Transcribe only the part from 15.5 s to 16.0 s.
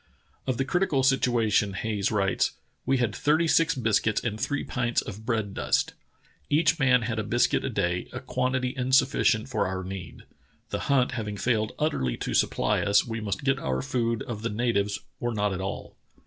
at all.